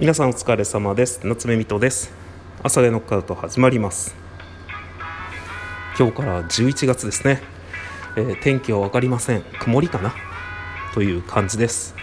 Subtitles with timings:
[0.00, 1.20] 皆さんお疲れ様です。
[1.22, 2.10] 夏目水戸です。
[2.62, 4.16] 朝でノックアウト始まります。
[5.98, 7.42] 今日から11月ですね、
[8.16, 9.42] えー、天気は分かりません。
[9.60, 10.14] 曇りかな？
[10.94, 11.94] という感じです。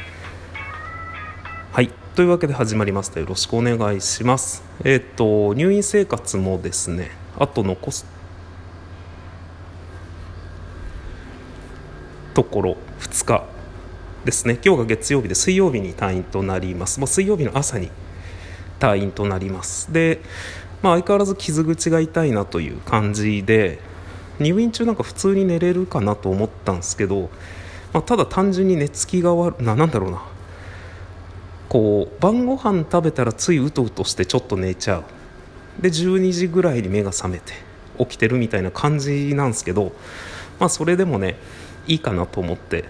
[1.71, 1.89] はい。
[2.15, 3.19] というわけで始まりました。
[3.19, 4.63] よろしくお願いします。
[4.83, 8.05] えっ、と入院生活もですねあと残す
[12.35, 13.58] ところ2日。
[14.29, 14.59] ですね。
[14.63, 16.99] 今日が月曜日で水曜日に退院となります。
[16.99, 17.89] もう水曜日の朝に
[18.79, 19.91] 退院となります。
[19.91, 20.21] で、
[20.83, 23.79] まあ、相変わらず傷口が痛いなという感じで
[24.39, 27.29] 入院中なんか普通に寝れるかなと思ったんですけど、
[27.91, 30.21] まあ、ただ単純に寝つきが悪ななんだろうな。
[31.67, 35.03] こう晩ご飯食べたらついうとうとしてちょっと寝ちゃう。
[35.81, 37.53] で12時ぐらいに目が覚めて
[37.97, 39.91] 起きてるみたいな感じなんですけど、
[40.59, 41.37] まあ、それでもね
[41.87, 42.85] いいかなと思って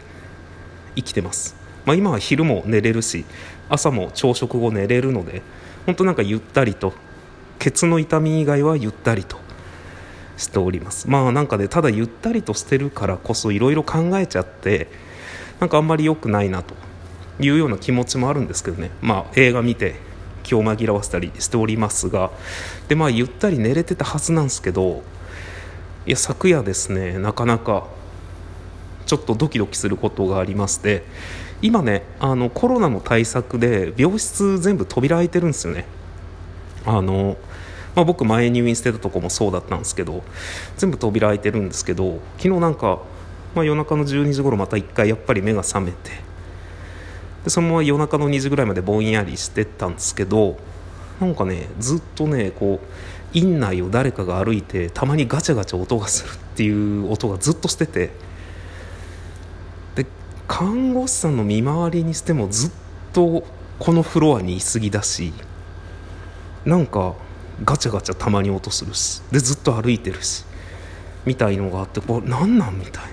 [0.99, 3.25] 生きてます、まあ、今は昼も寝れるし
[3.69, 5.41] 朝も朝食後寝れるので
[5.85, 6.93] 本当なんかゆったりと
[7.59, 9.37] ケツの痛み以外はゆったりと
[10.37, 11.09] しております。
[11.09, 14.87] まあなんかねただゆったりとしてるからこそいろいろ考えちゃって
[15.59, 16.75] なんかあんまり良くないなと
[17.41, 18.91] いうような気持ちもあるんですけどね。
[19.01, 19.95] まあ映画見て
[20.43, 22.31] 気を紛らわせたりしておりますが
[22.87, 25.03] でまあゆったり寝れてたはずなんですけど
[26.07, 27.87] いや昨夜ですねなかなか
[29.09, 31.03] ちょっとドキドキすることがありまして
[31.63, 35.85] 今ねあのコロナの対策で病室全部扉開いてるんですよね。
[36.85, 37.35] あの、
[37.95, 40.21] まあ、僕前入院してたとこもそうだったんですけど
[40.77, 42.99] 全部扉開いてるんですけど昨日なんか、
[43.55, 46.11] まあ、夜中の12時頃また1回やっぱり目が覚めて
[47.45, 50.55] でそのまま夜中の2時ぐらいまでぼんやりしてたんですけど
[51.19, 52.87] なんかねずっとねこう
[53.33, 58.28] 院内を誰かが歩いてたまにガチャガチャ音がするっていう音がずっとしてて
[60.49, 62.71] 看護師さんの見回りにしてもずっ
[63.13, 63.45] と
[63.77, 65.31] このフロアにいすぎだし
[66.65, 67.13] なんか
[67.63, 70.43] ガチャガチャたまに音するしでずっと歩いてるし
[71.25, 72.79] みたいのがあってこれ何なん？
[72.79, 73.09] みたいな。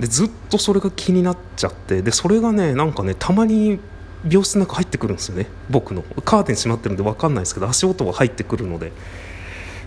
[0.00, 3.78] でずっとそれが気になっちゃってでそれがねなんかねたまに
[4.28, 6.02] 病室の中入ってくるんですよね僕の。
[6.24, 8.92] カーテン閉まってるんで分かんないですけど足音が入ってくるので。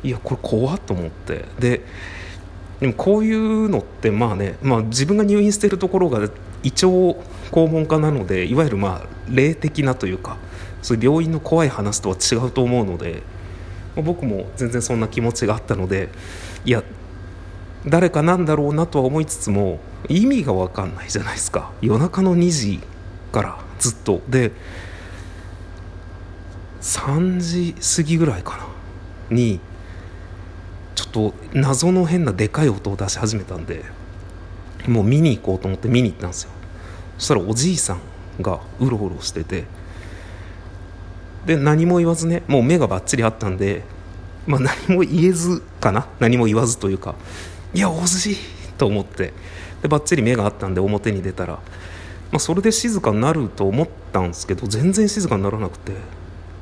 [0.03, 1.45] いやこれ怖っと思って。
[1.59, 1.81] で
[2.81, 6.31] でもこういうのってまあね、まあ、自分が入院しているところが胃腸
[7.51, 10.37] 肛門科なのでいわゆるまあ霊的なというか
[10.81, 13.21] そういう病院の怖い話とは違うと思うので、
[13.95, 16.09] まあ、僕も全然そんな気持ちがあったので
[16.65, 16.83] いや
[17.85, 21.71] 誰かなんだろうなとは思いつつも意味が分かんないじゃないですか。
[21.81, 22.79] 夜中の2時
[23.31, 24.21] からずっと。
[24.27, 24.51] で
[26.81, 28.67] 3時過ぎぐらいかな
[29.35, 29.59] に
[31.01, 33.83] ちょっと謎の変なでかい音を出し始めたんで
[34.87, 36.51] もう見に行こうと思って見に行ったんですよ。
[37.17, 37.99] そしたらおじいさん
[38.39, 39.65] がうろうろしてて
[41.47, 43.83] で何も言わずねもう目がばっちりあったんで、
[44.45, 46.07] まあ、何も言えずかな？
[46.19, 47.15] 何も言わずというか
[47.73, 48.37] いやおじい
[48.77, 49.33] と思って
[49.81, 51.61] でばっちり目があったんで表に出たら、ま
[52.33, 55.93] あ、それで静かになると思ったんですけど全然静かにならなくて。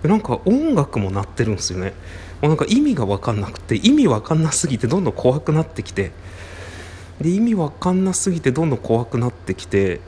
[0.03, 1.93] なんか音楽も鳴ってるんですよね。
[2.41, 6.11] もうなんか意味が分かんなくて意味分かんなすぎてどんどん怖くなってきて。
[7.19, 9.99] で意味分かんなすぎてどんどん怖くなってきて。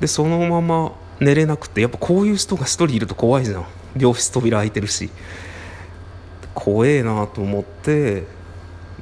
[0.00, 1.80] でそのまま寝れなくて。
[1.82, 3.66] やっぱこういう人が1人いると怖いじゃん。
[3.98, 5.10] 病室扉開いてるし。
[6.54, 8.24] 怖えなと思って。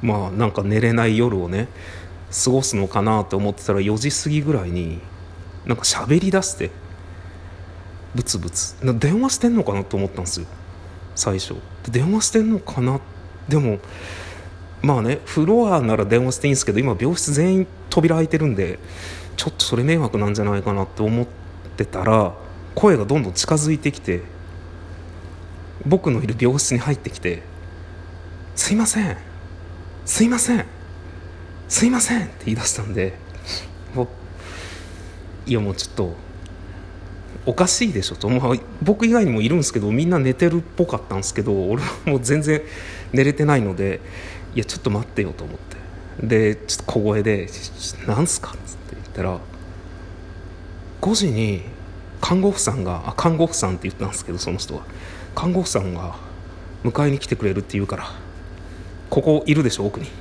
[0.01, 1.69] まあなんか寝れない夜をね
[2.43, 4.99] 過ごすのかなと思ってたら4時過ぎぐらいに
[5.65, 6.69] なんか喋りだして。
[8.15, 8.75] ブツブツ。
[8.97, 10.47] 電話してんのかなと思ったんですよ。
[11.15, 11.55] 最初。
[11.91, 12.99] 電話してんのかな？
[13.47, 13.77] でも
[14.81, 18.79] まあねフロアなら電話していいんですけど今病室全員扉開いてるんで
[19.35, 21.27] ちょっとそれ迷惑なんじゃないかなって思っ
[21.77, 22.33] てたら
[22.73, 24.23] 声がどんどん近づいてきて
[25.85, 27.43] 僕のいる病室に入ってきて
[28.55, 29.17] 「すいません。
[30.05, 30.65] すいません。
[31.67, 33.17] すいません」って言い出したんで
[35.47, 36.15] いやもうちょっと
[37.45, 42.61] おかしいでしょと、まあ、僕以外にもいるんですけどみんな寝てるっぽかったんですけど俺はもう全然
[43.13, 44.01] 寝れてないので
[44.55, 45.75] いやちょっと待ってよと思って。
[46.21, 47.49] でちょっと小声で
[48.07, 49.37] 「なんすか?」っつって言ったら
[51.01, 51.61] 5時に
[52.21, 54.83] 看護婦さんがあ看護婦さんって言ったんですけどその人は。
[55.35, 56.15] 看護婦さんが
[56.85, 58.09] 迎えに来てくれるって言うから
[59.11, 60.13] 「ここいるでしょ奥に」って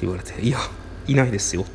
[0.00, 0.58] 言われて「いや
[1.06, 1.70] いないですよ」って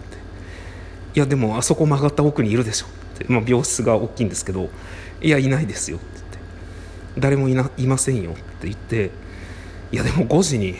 [1.15, 2.87] 「いやでもあそこ曲がった奥にいるでしょ」
[3.27, 4.69] まあ、病室が大きいんですけど
[5.21, 6.37] 「いやいないですよ」って言って
[7.19, 9.11] 「誰もいないませんよ」って言って
[9.91, 10.75] 「いやでも5時に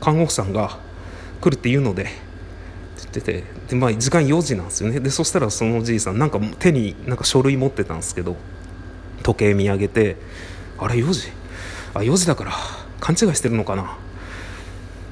[0.00, 0.78] 看護婦さんが
[1.40, 2.12] 来るって言うので」って
[2.96, 5.00] 言っててで、まあ、時間4時なんですよね。
[5.00, 8.36] でそしたらそのおじいさんなんか手になんか書類持ってたんですけど
[9.22, 10.16] 時計見上げて
[10.78, 11.28] あれ4時？
[11.94, 12.52] あ4時だから
[13.00, 13.98] 勘違いしてるのかな？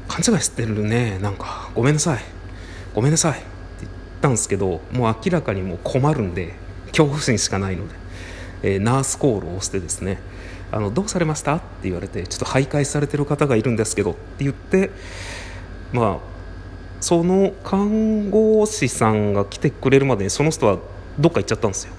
[0.06, 1.18] 勘違いしてるね。
[1.18, 2.20] なんかごめんなさい。
[2.94, 3.42] ごめんなさい。
[4.18, 6.54] ったんですけどもう明らかにもう困るんで
[6.88, 7.94] 恐怖心しかないので、
[8.62, 10.18] えー、ナースコールを押してですね
[10.70, 11.56] あのどうされました？
[11.56, 14.90] って言われてちょっと徘徊されてる方がいるんですけどって言って
[15.92, 16.38] まあ
[17.00, 20.78] その看護師さんが来てくれるまでにその人は
[21.18, 21.94] どっか行っちゃったんですよ。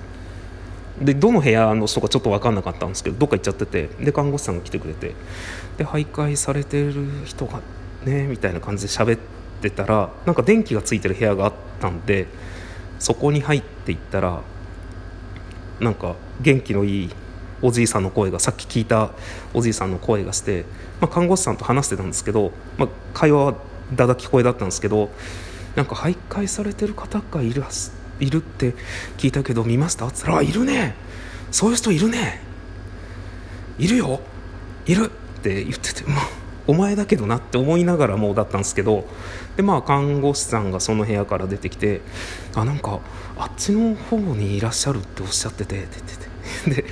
[1.02, 5.16] でどの部屋の人かちょっと分かんなかったんですけどどっか行っちゃっててで看護師さんが来てくれて
[5.78, 7.62] で徘徊されてる人が
[8.04, 9.39] ねみたいな感じで喋って
[9.70, 12.28] たらなんか電気がついてる部屋があったんで
[13.00, 14.42] そこに入っていったら
[15.82, 17.10] なんか元気のいい
[17.62, 19.12] おじいさんの声がさっき聞いた
[19.54, 20.64] おじいさんの声がして、
[21.02, 23.56] まあ、看護師さんと話してたんですけど、まあ、会話は
[23.94, 25.10] だだ聞こえだったんですけど
[25.76, 27.64] なんか徘徊されてる方がいる
[28.20, 28.76] いるって
[29.18, 30.08] 聞いたけど見ました？
[30.08, 30.96] って言ったら「いるね。
[31.52, 32.42] そういう人いるね。
[33.78, 34.20] いるよ。
[34.86, 35.06] いる」
[35.40, 36.04] って言ってて、
[36.68, 39.06] お前だけどなって思いながらもうだったんですけど
[39.58, 42.02] でまあ看護師さんがその部屋から出てきて
[42.56, 43.00] 「あなんか
[43.38, 45.98] あっちの方にいらっしゃるっておっしゃってて」って
[46.66, 46.90] 言っててで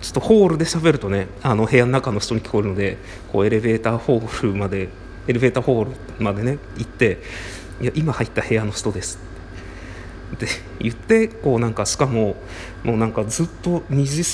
[0.00, 2.98] ちょっとホールで喋るとねあの部屋の中の人に聞こえるので
[3.32, 4.88] こうエレベーターホールまで
[5.28, 7.20] エレベーターホールまでね行って
[7.80, 9.18] 「いや今入った部屋の人です」
[10.34, 10.46] って。
[10.80, 12.36] 言ってこうなんかしかも
[12.82, 14.24] もうなんかずっと2時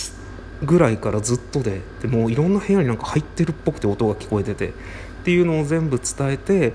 [0.65, 4.73] ぐらいからずっとででもういろんな部屋になんか入ってるっぽくて音が聞こえててっ
[5.25, 6.75] ていうのを全部伝えて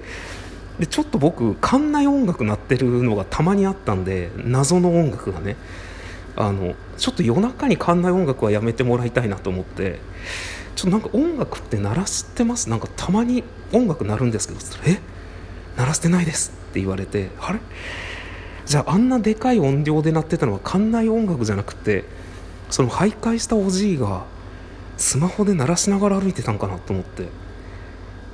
[0.79, 5.55] でちょっと僕館内音楽鳴ってるのがたまにあったんで謎の音楽がね
[6.35, 9.99] あのちょっと夜中に館内音楽はやめてもらいたいなと思って
[10.75, 12.69] ちょっとなんか音楽って鳴らしてます？
[12.69, 13.43] なんかたまに
[13.73, 14.99] 音楽鳴るんですけどえ？
[15.75, 17.59] 鳴らしてないですって言われてあれ？
[18.67, 22.03] じゃああんなでかい音量で鳴ってたのは館内音楽じゃなくて
[22.69, 24.25] その徘徊したおじいが
[24.97, 27.27] スマホで鳴らしながら歩いてたんかなと思って、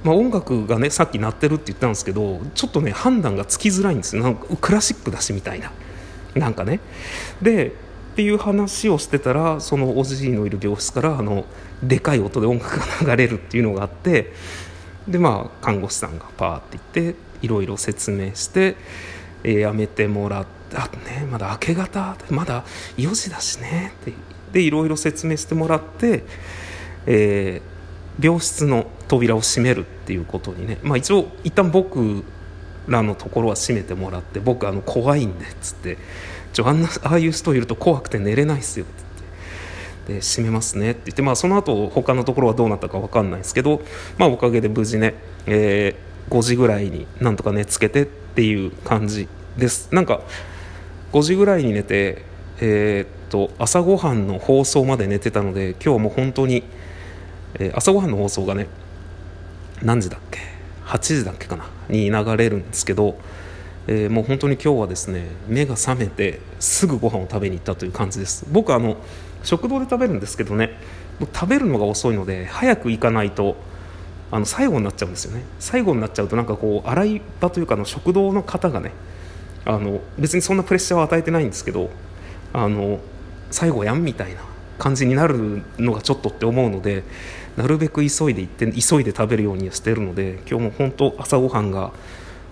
[0.03, 4.23] まあ、音楽がねさっき鳴ってるって言ったんですけどちょっとね判断がつきづらいんですよ。
[4.23, 5.71] なんかクラシックだしみたいな。
[6.35, 6.79] なんかね。
[7.41, 7.67] で
[8.13, 11.45] っていう話をしてたらそのおじいのいる病室からあの
[11.81, 14.33] でかい音で音楽が流れるっていうのがあって
[15.07, 18.75] でまあ看護師さんがパーって言っていろいろ説明して、
[19.43, 22.63] えー、やめてもらってあねまだ明け方まだ
[22.97, 24.13] 4時だしねって
[24.53, 26.23] でいろいろ説明してもらって、
[27.07, 32.23] えー、病室の扉を閉めるっていうことにね、まあ、一応一旦僕
[32.87, 35.97] らのところは閉めてもらって僕あの怖いんでっつって
[36.53, 38.93] ちょあんなああいう人いると怖くて寝れないっすよって
[40.07, 43.81] 言ってで閉めますねって言って、まあ、その後他のところはどうなったか分かんないですけど、
[44.17, 45.15] まあ、おかげで無事ね、
[45.47, 49.27] えー、5時ぐらいになんとか寝つけてっていう感じ
[49.57, 49.93] です。
[49.93, 50.21] なんか
[51.13, 52.23] 5時ぐらいに寝て
[52.59, 56.63] えー、っと朝ごはんの放送まで寝てたので今日はも本当に、
[57.55, 58.67] えー、朝ごはんの放送がね
[59.81, 60.39] 何時だっけ
[60.85, 61.65] ？8時だっけかな？
[61.87, 63.17] に流れるんですけど
[63.85, 68.45] えー、もう本当に今日はですね目が覚めてすぐご飯を食べに行ったという感じです。
[68.49, 68.95] 僕あの
[69.43, 70.79] 食堂で食べるんですけどね
[71.19, 73.57] 食べるのが遅いので早く行かないと
[74.31, 75.43] あの最後になっちゃうんですよね。
[75.59, 78.93] 最後になっちゃうとなんかこう洗い場というかの食堂の方がね
[79.65, 81.89] あの別にそんなプレッシャーを与えてないんですけど
[82.51, 82.99] あの
[83.51, 84.41] 最後やんみたいな
[84.79, 87.03] 感じになるのがちょっとって思うので
[87.55, 91.91] なるべく急いで行って急いで食べるようにしてるので今日も本当朝ごはんが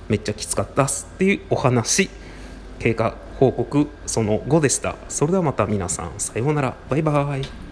[0.07, 2.09] めっちゃきつかったっすっていうお話
[2.79, 4.95] 経過報告その後でした。
[5.09, 6.75] それではまた皆さんさようなら。
[6.89, 7.70] バイバイ。